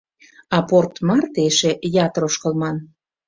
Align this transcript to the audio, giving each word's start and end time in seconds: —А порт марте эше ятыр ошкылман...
—А 0.55 0.57
порт 0.69 0.93
марте 1.07 1.39
эше 1.49 1.71
ятыр 2.05 2.23
ошкылман... 2.27 2.77